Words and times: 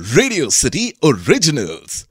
Radio 0.00 0.50
city 0.50 0.94
originals 1.04 2.06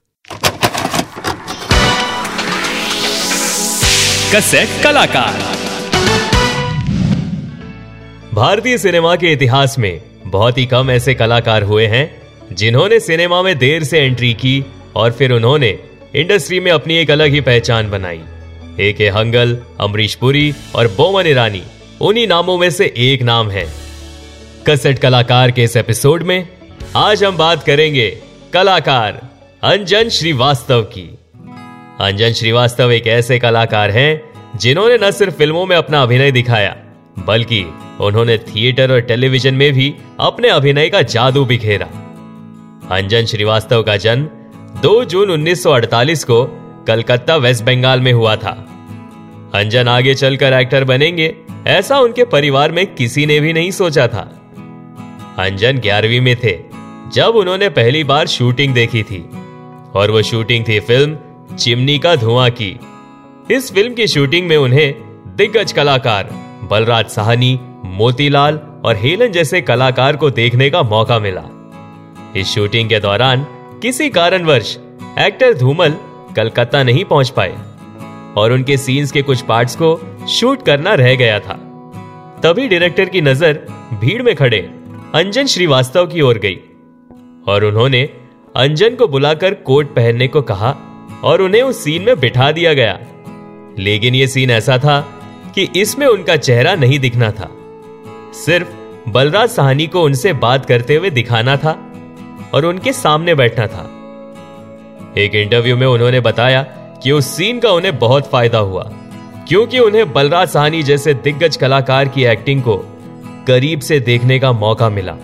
cassette 4.35 4.83
कलाकार 4.83 5.33
भारतीय 8.33 8.78
cinema 8.78 9.15
के 9.15 9.31
इतिहास 9.33 9.79
में 9.79 10.02
बहुत 10.25 10.57
ही 10.57 10.65
कम 10.65 10.91
ऐसे 10.91 11.13
कलाकार 11.13 11.63
हुए 11.63 11.88
हैं 11.88 12.21
जिन्होंने 12.55 12.99
सिनेमा 12.99 13.41
में 13.41 13.57
देर 13.57 13.84
से 13.84 14.00
एंट्री 14.00 14.34
की 14.34 14.66
और 14.96 15.12
फिर 15.12 15.32
उन्होंने 15.32 15.80
इंडस्ट्री 16.16 16.60
में 16.60 16.71
अपनी 16.71 16.96
एक 16.96 17.12
अलग 17.12 17.32
ही 17.32 17.42
पहचान 17.42 17.92
बनाई। 17.92 18.21
ए 18.80 18.94
के 18.94 19.10
हंगल 19.10 19.60
अमरीश 19.80 20.16
पुरी 20.16 20.54
और 20.76 20.88
बोमन 20.88 21.28
ईरानी 21.28 21.64
उन्हीं 22.02 22.28
नामों 22.28 22.58
में 22.58 22.70
से 22.70 22.94
एक 22.98 23.21
नाम 23.21 23.50
है। 23.50 23.74
कसेट 24.68 25.00
कलाकार 25.00 25.52
के 25.52 25.64
इस 25.64 25.78
एपिसोड 25.78 26.24
में 26.24 26.59
आज 26.96 27.24
हम 27.24 27.38
बात 27.38 27.64
करेंगे 27.64 28.18
कलाकार 28.54 29.30
अंजन 29.64 30.10
श्रीवास्तव 30.10 30.82
की। 30.82 31.04
अंजन 32.00 32.34
श्रीवास्तव 32.34 32.92
एक 32.92 33.08
ऐसे 33.08 33.39
कलाकार 33.39 33.92
हैं 33.92 34.22
जिन्होंने 34.58 34.97
न 34.97 35.11
सिर्फ़ 35.11 35.36
फ़िल्मों 35.36 35.66
में 35.66 35.75
अपना 35.75 36.02
अभिनय 36.02 36.31
दिखाया, 36.31 36.75
बल्कि 37.20 37.66
उन्होंने 38.02 38.38
थिएटर 38.38 38.92
और 38.92 39.00
टेलीविज़न 39.00 39.53
में 39.53 39.73
भी 39.73 39.95
अपने 40.20 40.50
अभिनय 40.50 40.89
का 40.89 41.02
जादू 41.02 41.45
बिखेरा। 41.45 41.86
अंजन 42.95 43.25
श्रीवास्तव 43.25 43.83
का 43.83 43.97
जन्म 43.97 44.25
2 44.81 45.03
जून 45.03 45.31
1948 45.31 46.23
को 46.23 46.44
कलकत्ता, 46.88 47.36
वेस्ट 47.36 47.64
बंगाल 47.64 48.00
में 48.00 48.14
हुआ 48.14 48.36
था। 48.36 48.67
अंजन 49.56 49.88
आगे 49.88 50.16
चलकर 50.16 50.53
एक्टर 50.53 50.83
बनेंगे, 50.83 51.36
ऐसा 51.67 52.00
उनके 52.00 52.25
परिवार 52.25 52.72
में 52.72 52.95
किसी 52.95 53.25
ने 53.25 53.39
भी 53.39 53.53
नहीं 53.53 53.72
सोचा 53.72 54.08
था। 54.08 54.36
अंजन 55.39 55.78
ग्यारहवीं 55.78 56.22
में 56.22 56.36
थे। 56.36 56.69
जब 57.08 57.36
उन्होंने 57.36 57.70
पहली 57.70 58.03
बार 58.03 58.28
शूटिंग 58.28 58.73
देखी 58.73 59.03
थी, 59.03 59.20
और 59.95 60.12
वो 60.12 60.22
शूटिंग 60.22 60.66
थी 60.67 60.80
फ़िल्म 60.80 61.56
चिमनी 61.56 61.97
का 62.00 62.16
धुआँ 62.16 62.50
की। 62.52 62.78
इस 63.52 63.72
फ़िल्म 63.73 63.94
की 63.94 64.08
शूटिंग 64.08 64.47
में 64.47 64.56
उन्हें 64.58 64.94
दिग्गज 65.38 65.72
कलाकार 65.72 66.30
बलराज 66.72 67.06
साहनी, 67.06 67.59
मोतीलाल 67.86 68.59
और 68.86 68.95
हेलन 68.95 69.31
जैसे 69.31 69.61
कलाकार 69.61 70.16
को 70.16 70.30
देखने 70.31 70.69
का 70.69 70.83
मौका 70.83 71.19
मिला। 71.19 71.44
इस 72.36 72.47
शूटिंग 72.47 72.89
के 72.89 73.00
दौरान 73.00 73.45
किसी 73.81 74.09
कारणवश 74.09 74.78
एक्टर 75.19 75.53
धूमल 75.53 75.95
कलकत्ता 76.36 76.84
नहीं 76.84 77.06
पहुँच 77.06 77.30
पाए, 77.30 77.56
और 78.38 78.52
उनके 78.52 78.78
सीन्स 78.78 79.11
के 79.11 79.22
कुछ 79.22 79.41
पार्ट्स 79.41 79.75
को 79.75 79.97
शूट 80.30 80.66
करना 80.66 80.94
रह 80.94 81.16
गया 81.16 81.39
था। 81.39 81.53
तभी 82.44 82.67
डायरेक्टर 82.67 83.09
की 83.09 83.22
नज़र 83.22 83.53
भीड़ 84.02 84.22
में 84.23 84.36
खड़े 84.36 84.59
अंजन 85.16 85.45
श्रीवास्तव 85.45 86.08
की 86.08 86.22
ओर 86.22 86.38
गई। 86.38 86.59
और 87.50 87.64
उन्होंने 87.66 88.02
अंजन 88.55 88.95
को 88.95 89.08
बुलाकर 89.08 89.53
कोट 89.53 89.94
पहनने 89.95 90.28
को 90.28 90.42
कहा 90.42 90.75
और 91.23 91.42
उन्हें 91.42 91.61
उस 91.61 91.83
सीन 91.83 92.02
में 92.02 92.19
बिठा 92.19 92.52
दिया 92.52 92.73
गया। 92.73 92.97
लेकिन 93.80 94.16
यह 94.16 94.28
सीन 94.28 94.52
ऐसा 94.52 94.78
था 94.78 95.00
कि 95.56 95.67
इसमें 95.75 96.06
उनका 96.08 96.36
चेहरा 96.38 96.75
नहीं 96.75 97.00
दिखना 97.00 97.31
था। 97.31 97.50
सिर्फ़ 98.36 99.09
बलराज 99.09 99.50
साहनी 99.50 99.88
को 99.88 100.02
उनसे 100.02 100.33
बात 100.33 100.66
करते 100.66 100.95
हुए 100.95 101.09
दिखाना 101.09 101.56
था 101.58 101.72
और 102.53 102.66
उनके 102.66 102.94
सामने 102.94 103.36
बैठना 103.36 103.67
था। 103.67 103.84
एक 105.17 105.36
इंटरव्यू 105.36 105.78
में 105.78 105.88
उन्होंने 105.88 106.19
बताया 106.19 106.61
कि 107.03 107.11
उस 107.11 107.28
सीन 107.28 107.59
का 107.59 107.72
उन्हें 107.72 107.97
बहुत 108.00 108.30
फ़ायदा 108.30 108.58
हुआ, 108.58 108.84
क्योंकि 109.47 109.80
उन्हें 109.80 110.11
बलराज 110.13 110.50
साहनी 110.50 110.84
जैसे 110.84 111.13
दिग्गज 111.13 111.58
कलाकार 111.58 112.08
की 112.08 112.25
एक्टिंग 112.25 112.61
को 112.61 112.78
करीब 113.47 113.80
से 113.80 114.00
देखने 114.00 114.39
का 114.39 114.52
मौका 114.52 114.89
मिला। 114.89 115.16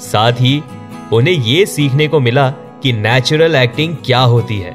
साथ 0.00 0.32
ही 0.32 0.62
उन्हें 1.12 1.34
यह 1.34 1.64
सीखने 1.64 2.08
को 2.08 2.20
मिला 2.20 2.50
कि 2.50 2.92
नेचुरल 2.92 3.56
एक्टिंग 3.56 3.96
क्या 4.06 4.20
होती 4.20 4.58
है। 4.58 4.70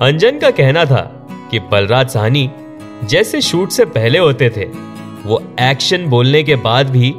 अंजन 0.00 0.38
का 0.38 0.50
कहना 0.50 0.84
था 0.84 1.28
कि 1.50 1.58
बलराज 1.58 2.08
साहनी 2.08 2.50
जैसे 3.04 3.40
शूट 3.40 3.68
से 3.68 3.84
पहले 3.84 4.18
होते 4.18 4.50
थे, 4.50 4.64
वो 5.26 5.42
एक्शन 5.60 6.06
बोलने 6.06 6.42
के 6.42 6.54
बाद 6.54 6.90
भी 6.90 7.14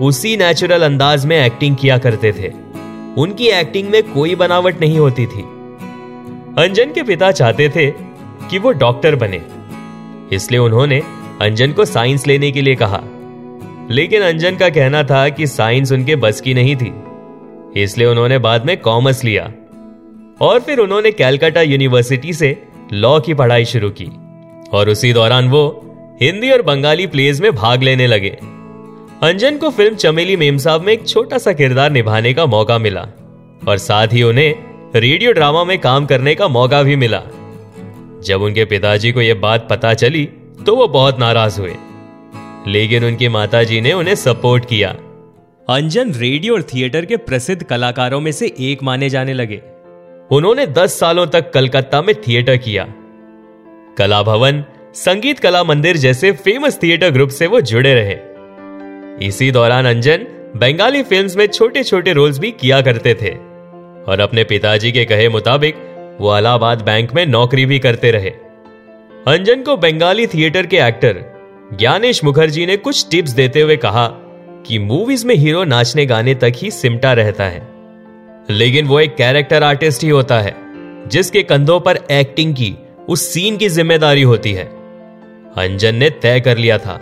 उसी 0.00 0.36
नेचुरल 0.36 0.82
अंदाज 0.82 1.26
में 1.26 1.46
एक्टिंग 1.46 1.76
किया 1.76 1.98
करते 1.98 2.32
थे। 2.32 2.52
उनकी 3.18 3.46
एक्टिंग 3.46 3.88
में 3.88 4.12
कोई 4.12 4.34
बनावट 4.34 4.80
नहीं 4.80 4.98
होती 4.98 5.26
थी। 5.26 5.40
अंजन 6.58 6.92
के 6.92 7.02
पिता 7.02 7.32
चाहते 7.32 7.68
थे 7.68 7.90
कि 8.50 8.58
वो 8.58 8.72
डॉक्टर 8.72 9.16
बने। 9.16 9.42
इसलिए 10.36 10.60
उन्होंने 10.60 11.02
अंजन 11.42 11.72
को 11.72 11.84
साइंस 11.84 12.26
लेने 12.26 12.50
के 12.50 12.62
लिए 12.62 12.74
कहा। 12.74 13.00
लेकिन 13.90 14.22
अंजन 14.22 14.56
का 14.56 14.68
कहना 14.68 15.02
था 15.02 15.28
कि 15.28 15.46
साइंस 15.46 15.92
उनके 15.92 16.16
बस 16.16 16.40
की 16.40 16.54
नहीं 16.54 16.76
थी। 16.76 16.99
इसलिए 17.76 18.06
उन्होंने 18.06 18.38
बाद 18.38 18.66
में 18.66 18.76
कॉमर्स 18.76 19.24
लिया। 19.24 19.52
और 20.40 20.60
फिर 20.60 20.78
उन्होंने 20.78 21.10
कैलकाटा 21.10 21.60
यूनिवर्सिटी 21.60 22.32
से 22.32 22.62
लॉ 22.92 23.20
की 23.20 23.34
पढ़ाई 23.34 23.64
शुरू 23.64 23.90
की। 23.90 24.08
और 24.72 24.88
उसी 24.88 25.12
दौरान 25.12 25.48
वो 25.48 25.86
हिंदी 26.22 26.50
और 26.50 26.62
बंगाली 26.62 27.06
प्लेज 27.06 27.40
में 27.40 27.52
भाग 27.52 27.82
लेने 27.82 28.06
लगे। 28.06 28.38
अंजन 29.22 29.56
को 29.56 29.70
फ़िल्म 29.70 29.94
चमेली 29.94 30.36
मेमसाब 30.36 30.82
में 30.82 30.92
एक 30.92 31.08
छोटा 31.08 31.38
सा 31.38 31.52
किरदार 31.52 31.90
निभाने 31.90 32.34
का 32.34 32.46
मौका 32.46 32.78
मिला। 32.78 33.08
और 33.68 33.76
साथ 33.78 34.08
ही 34.12 34.22
उन्हें 34.22 34.54
रेडियो 34.96 35.32
ड्रामा 35.32 35.64
में 35.64 35.78
काम 35.78 36.06
करने 36.06 36.34
का 36.34 36.48
मौका 36.48 36.82
भी 36.82 36.96
मिला। 36.96 37.22
जब 38.24 38.42
उनके 38.42 38.64
पिताजी 38.64 39.12
को 39.12 39.20
यह 39.20 39.34
बात 39.34 39.66
पता 39.70 39.94
चली 39.94 40.28
तो 40.66 40.76
वो 40.76 40.88
बहुत 40.88 41.18
नाराज़ 41.18 41.60
हुए। 41.60 41.74
लेकिन 42.66 43.04
उनकी 43.04 43.28
माताजी 43.28 43.80
ने 43.80 43.92
उन्हें 43.92 44.14
सपोर्ट 44.14 44.64
किया। 44.64 44.96
अंजन 45.70 46.12
रेडियो 46.12 46.54
और 46.54 46.62
थिएटर 46.62 47.04
के 47.04 47.16
प्रसिद्ध 47.16 47.62
कलाकारों 47.62 48.20
में 48.20 48.32
से 48.32 48.54
एक 48.60 48.82
माने 48.82 49.10
जाने 49.10 49.32
लगे। 49.32 49.62
उन्होंने 50.30 50.66
10 50.66 51.00
सालों 51.00 51.26
तक 51.26 51.50
कलकत्ता 51.50 52.02
में 52.02 52.14
थिएटर 52.14 52.56
किया। 52.56 52.94
कला 53.98 54.22
भवन 54.22 54.64
संगीत 54.94 55.38
कला 55.38 55.64
मंदिर 55.64 55.96
जैसे 55.96 56.32
फ़ेमस 56.32 56.78
थिएटर 56.82 57.10
ग्रुप 57.10 57.28
से 57.28 57.46
वो 57.46 57.60
जुड़े 57.60 57.94
रहे। 57.94 58.16
इसी 59.26 59.50
दौरान 59.50 59.86
अंजन 59.86 60.16
बंगाली 60.56 61.02
फिल्म्स 61.02 61.36
में 61.36 61.46
छोटे 61.46 61.82
छोटे 61.82 62.12
रोल्स 62.12 62.38
भी 62.38 62.50
किया 62.50 62.80
करते 62.80 63.14
थे। 63.14 63.30
और 64.10 64.20
अपने 64.20 64.44
पिताजी 64.44 64.92
के 64.92 65.04
कहे 65.04 65.28
मुताबिक, 65.28 65.74
वो 66.20 66.28
अलाहाबाद 66.28 66.82
बैंक 66.82 67.12
में 67.12 67.26
नौकरी 67.26 67.66
भी 67.66 67.78
करते 67.78 68.10
रहे। 68.10 68.30
अंजन 69.26 69.62
को 69.62 69.76
बंगाली 69.76 70.26
थिएटर 70.26 70.66
के 70.66 70.76
एक्टर 70.76 71.24
ज्ञानेश 71.74 72.24
मुखर्जी 72.24 72.66
ने 72.66 72.76
कुछ 72.76 73.06
टिप्स 73.10 73.30
देते 73.30 73.60
हुए 73.60 73.76
कहा 73.76 74.26
कि 74.70 74.78
मूवीज़ 74.78 75.26
में 75.26 75.34
हीरो 75.34 75.62
नाचने 75.64 76.04
गाने 76.06 76.34
तक 76.34 76.52
ही 76.56 76.70
सिमटा 76.70 77.12
रहता 77.12 77.44
है। 77.44 77.62
लेकिन 78.50 78.86
वो 78.86 78.98
एक 79.00 79.14
कैरेक्टर 79.16 79.62
आर्टिस्ट 79.62 80.02
ही 80.02 80.08
होता 80.08 80.38
है, 80.40 80.54
जिसके 81.08 81.42
कंधों 81.42 81.78
पर 81.80 81.98
एक्टिंग 82.10 82.54
की, 82.54 82.74
उस 83.08 83.22
सीन 83.22 83.56
की 83.56 83.68
ज़िम्मेदारी 83.68 84.22
होती 84.22 84.52
है। 84.52 84.64
अंजन 85.56 85.94
ने 85.94 86.10
तय 86.22 86.40
कर 86.40 86.58
लिया 86.58 86.78
था 86.78 86.98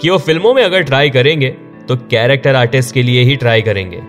कि 0.00 0.10
वो 0.10 0.18
फ़िल्मों 0.18 0.54
में 0.54 0.62
अगर 0.62 0.82
ट्राई 0.82 1.10
करेंगे 1.10 1.48
तो 1.88 1.96
कैरेक्टर 1.96 2.54
आर्टिस्ट 2.54 2.94
के 2.94 3.02
लिए 3.02 3.22
ही 3.22 3.36
ट्राई 3.36 3.62
करेंगे। 3.62 4.02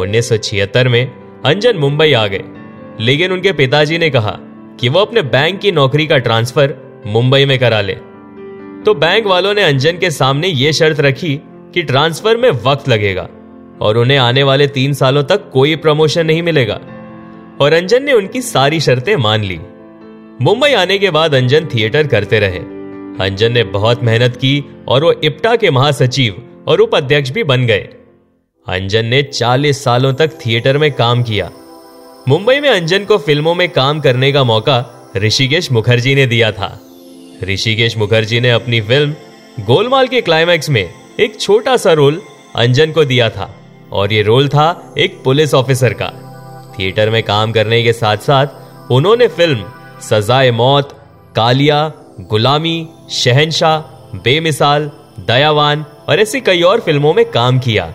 उन्नीस 0.00 0.28
सौ 0.28 0.36
छिहत्तर 0.36 0.88
में 0.88 1.04
अंजन 1.46 1.76
मुंबई 1.76 2.12
आ 2.12 2.26
गए, 2.26 2.44
लेकिन 3.00 3.32
उनके 3.32 3.52
पिताजी 3.52 3.98
ने 3.98 4.10
कहा 4.10 4.38
कि 4.80 4.88
वो 4.88 5.00
अपने 5.00 5.22
बैंक 5.22 5.60
की 5.60 5.72
नौकरी 5.72 6.06
का 6.06 6.18
ट्रांसफ़र 6.18 6.74
मुंबई 7.06 7.44
में 7.44 7.58
करा 7.58 7.80
ले। 7.80 7.94
तो 8.84 8.94
बैंक 8.94 9.26
वालों 9.26 9.54
ने 9.54 9.62
अंजन 9.62 9.98
के 9.98 10.10
सामने 10.10 10.48
यह 10.48 10.72
शर्त 10.72 11.00
रखी 11.00 11.40
कि 11.78 11.82
ट्रांसफ़र 11.82 12.36
में 12.36 12.50
वक्त 12.50 12.88
लगेगा 12.88 13.28
और 13.80 13.96
उन्हें 13.96 14.18
आने 14.18 14.42
वाले 14.42 14.66
तीन 14.66 14.92
सालों 14.92 15.24
तक 15.24 15.50
कोई 15.50 15.76
प्रमोशन 15.76 16.26
नहीं 16.26 16.42
मिलेगा। 16.42 16.80
और 17.60 17.72
अंजन 17.72 18.02
ने 18.02 18.12
उनकी 18.12 18.42
सारी 18.42 18.80
शर्तें 18.80 19.16
मान 19.16 19.44
ली। 19.44 19.58
मुंबई 20.44 20.72
आने 20.72 20.98
के 20.98 21.10
बाद 21.10 21.34
अंजन 21.34 21.66
थिएटर 21.66 22.06
करते 22.06 22.38
रहे। 22.38 22.58
अंजन 23.24 23.52
ने 23.52 23.64
बहुत 23.64 24.02
मेहनत 24.02 24.36
की 24.36 24.84
और 24.88 25.04
वो 25.04 25.12
इप्टा 25.24 25.56
के 25.56 25.70
महासचिव 25.70 26.64
और 26.68 26.80
उपाध्यक्ष 26.80 27.30
भी 27.30 27.44
बन 27.44 27.66
गए। 27.66 27.88
अंजन 28.68 29.04
ने 29.04 29.22
40 29.22 29.84
सालों 29.84 30.14
तक 30.14 30.30
थिएटर 30.46 30.78
में 30.78 30.92
काम 30.92 31.22
किया। 31.22 31.50
मुंबई 32.28 32.60
में 32.60 32.68
अंजन 32.68 33.04
को 33.04 33.18
फ़िल्मों 33.18 33.54
में 33.54 33.68
काम 33.68 34.00
करने 34.00 34.32
का 34.32 34.44
मौका 34.44 35.10
ऋषिकेश 35.16 35.72
मुखर्जी 35.72 36.14
ने 36.14 36.26
दिया 36.26 36.52
था। 36.52 36.80
ऋषिकेश 37.44 37.98
मुखर्जी 37.98 38.40
ने 38.40 38.50
अपनी 38.50 38.80
फ़िल्म 38.80 39.14
गोलमाल 39.64 40.06
के 40.06 40.20
क्लाइमैक्स 40.20 40.70
में 40.70 40.97
एक 41.18 41.40
छोटा 41.40 41.76
सा 41.76 41.92
रोल 41.92 42.20
अंजन 42.56 42.90
को 42.92 43.04
दिया 43.04 43.28
था 43.30 43.48
और 43.92 44.12
ये 44.12 44.22
रोल 44.22 44.48
था 44.48 44.94
एक 44.98 45.16
पुलिस 45.24 45.54
ऑफिसर 45.54 45.94
का। 46.02 46.10
थिएटर 46.78 47.10
में 47.10 47.22
काम 47.22 47.52
करने 47.52 47.82
के 47.82 47.92
साथ 47.92 48.16
साथ 48.16 48.90
उन्होंने 48.92 49.26
फ़िल्म 49.28 49.64
सजाए 50.02 50.50
मौत, 50.52 50.92
कालिया, 51.36 51.80
गुलामी, 52.22 52.86
शहनशाह, 53.12 53.78
बेमिसाल, 54.18 54.90
दयावान 55.20 55.84
और 56.08 56.20
ऐसी 56.20 56.40
कई 56.40 56.62
और 56.62 56.80
फ़िल्मों 56.80 57.14
में 57.14 57.24
काम 57.30 57.58
किया। 57.58 57.92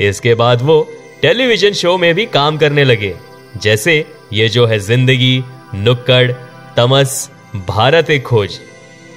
इसके 0.00 0.34
बाद 0.34 0.62
वो 0.62 0.80
टेलीविज़न 1.22 1.72
शो 1.74 1.96
में 1.98 2.14
भी 2.14 2.26
काम 2.32 2.56
करने 2.58 2.84
लगे, 2.84 3.14
जैसे 3.56 4.04
ये 4.32 4.48
जो 4.48 4.66
है 4.66 4.78
ज़िंदगी, 4.80 5.42
नुक्कड़, 5.74 6.30
तमस, 6.76 7.30
भारत 7.68 8.10
एक 8.10 8.22
खोज। 8.24 8.58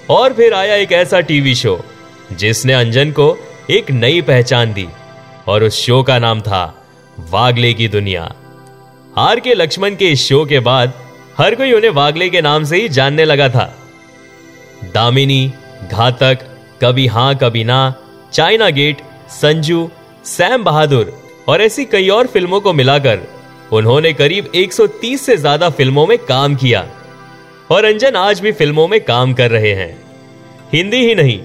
और 0.10 0.34
फिर 0.34 0.54
आया 0.54 0.76
एक 0.76 0.92
ऐसा 0.94 1.20
टीवी 1.22 1.56
शो 1.56 1.80
जिसने 2.31 2.74
अंजन 2.74 3.12
को 3.12 3.35
एक 3.69 3.91
नई 3.91 4.21
पहचान 4.21 4.74
दी, 4.74 4.88
और 5.47 5.63
उस 5.63 5.81
शो 5.85 6.01
का 6.03 6.18
नाम 6.19 6.41
था 6.41 6.63
वागले 7.29 7.74
की 7.74 7.88
दुनिया। 7.88 8.31
आर 9.18 9.39
के 9.39 9.53
लक्ष्मण 9.53 9.95
के 9.95 10.12
इस 10.12 10.27
शो 10.27 10.44
के 10.45 10.59
बाद 10.59 10.94
हर 11.38 11.56
कोई 11.56 11.71
उन्हें 11.71 11.91
वागले 11.91 12.29
के 12.29 12.41
नाम 12.41 12.63
से 12.63 12.81
ही 12.81 12.89
जानने 12.89 13.25
लगा 13.25 13.47
था। 13.50 13.65
दामिनी, 14.94 15.51
घातक, 15.83 16.39
Kabhi 16.83 17.07
Haan, 17.07 17.35
Kabhi 17.35 17.63
Na, 17.63 17.94
China 18.33 18.69
Gate, 18.69 19.01
Sanju, 19.31 19.89
Sam 20.25 20.63
Bahadur, 20.63 21.12
और 21.50 21.62
ऐसी 21.62 21.85
कई 21.85 22.09
और 22.09 22.27
फ़िल्मों 22.27 22.59
को 22.62 22.74
मिलाकर 22.74 23.19
उन्होंने 23.71 24.12
करीब 24.13 24.51
130 24.56 25.25
से 25.25 25.35
ज़्यादा 25.38 25.69
फ़िल्मों 25.69 26.06
में 26.07 26.18
काम 26.19 26.56
किया, 26.56 26.85
और 27.71 27.85
अंजन 27.85 28.15
आज 28.15 28.39
भी 28.39 28.51
फ़िल्मों 28.51 28.88
में 28.88 29.00
काम 29.01 29.33
कर 29.33 29.51
रहे 29.51 29.74
हैं। 29.74 29.91
हिंदी 30.74 30.97
ही 30.97 31.15
नहीं 31.15 31.39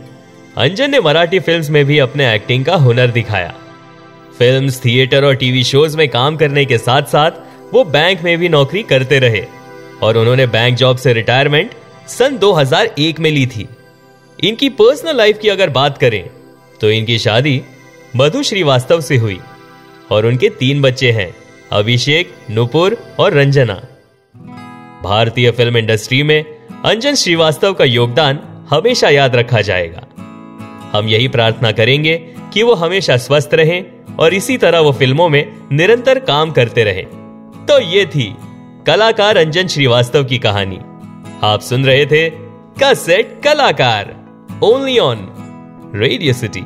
अंजन 0.58 0.90
ने 0.90 0.98
मराठी 1.00 1.38
फिल्म्स 1.40 1.68
में 1.70 1.84
भी 1.84 1.98
अपने 1.98 2.34
एक्टिंग 2.34 2.64
का 2.64 2.74
हुनर 2.76 3.10
दिखाया। 3.10 3.54
फिल्म्स 4.38 4.84
थिएटर 4.84 5.24
और 5.24 5.34
टीवी 5.34 5.62
शोज़ 5.64 5.96
में 5.96 6.08
काम 6.08 6.36
करने 6.36 6.64
के 6.64 6.78
साथ 6.78 7.02
साथ 7.02 7.30
वो 7.74 7.84
बैंक 7.84 8.22
में 8.22 8.36
भी 8.38 8.48
नौकरी 8.48 8.82
करते 8.82 9.18
रहे 9.18 9.44
और 10.02 10.16
उन्होंने 10.16 10.46
बैंक 10.46 10.76
जॉब 10.76 10.96
से 10.96 11.12
रिटायरमेंट 11.12 11.70
सन 12.08 12.36
2001 12.38 13.20
में 13.20 13.30
ली 13.30 13.46
थी। 13.46 13.68
इनकी 14.38 14.68
पर्सनल 14.68 15.16
लाइफ 15.16 15.38
की 15.38 15.48
अगर 15.48 15.70
बात 15.70 15.98
करें 15.98 16.24
तो 16.80 16.90
इनकी 16.90 17.18
शादी 17.18 17.60
मधु 18.16 18.42
श्रीवास्तव 18.42 19.00
से 19.00 19.16
हुई 19.16 19.40
और 20.10 20.26
उनके 20.26 20.48
तीन 20.50 20.82
बच्चे 20.82 21.10
हैं, 21.12 21.34
अभिषेक, 21.72 22.34
नुपुर 22.50 22.96
और 23.20 23.32
रंजना। 23.32 23.82
भारतीय 25.04 25.50
फ़िल्म 25.50 25.76
इंडस्ट्री 25.76 26.22
में 26.22 26.42
अंजन 26.84 27.14
श्रीवास्तव 27.14 27.72
का 27.72 27.84
योगदान 27.84 28.38
हमेशा 28.70 29.08
याद 29.08 29.36
रखा 29.36 29.60
जाएगा। 29.60 30.06
हम 30.92 31.08
यही 31.08 31.28
प्रार्थना 31.28 31.72
करेंगे 31.72 32.16
कि 32.52 32.62
वो 32.62 32.74
हमेशा 32.74 33.16
स्वस्थ 33.16 33.54
रहें 33.54 33.84
और 34.16 34.34
इसी 34.34 34.56
तरह 34.56 34.80
वो 34.80 34.92
फ़िल्मों 34.92 35.28
में 35.28 35.44
निरंतर 35.72 36.18
काम 36.20 36.50
करते 36.52 36.84
रहें। 36.84 37.04
तो 37.66 37.78
ये 37.80 38.04
थी 38.06 38.34
कलाकार 38.86 39.36
अंजन 39.36 39.66
श्रीवास्तव 39.66 40.24
की 40.24 40.38
कहानी। 40.38 40.78
आप 41.44 41.60
सुन 41.60 41.84
रहे 41.84 42.06
थे 42.06 42.28
कसेट 42.82 43.40
कलाकार 43.44 44.14
only 44.64 44.98
on 44.98 45.28
radio 45.94 46.32
city 46.32 46.64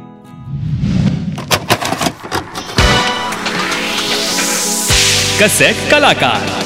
cassette 5.43 5.90
कलाकार। 5.90 6.65